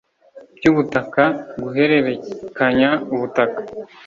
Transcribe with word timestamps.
by 0.57 0.65
ubutaka 0.71 1.23
guhererekanya 1.63 2.89
ubutaka 3.13 3.61